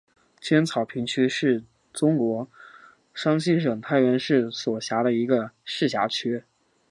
[0.39, 1.63] 尖草坪区是
[1.93, 2.49] 中国
[3.13, 6.43] 山西省太原市所辖的一个市辖区。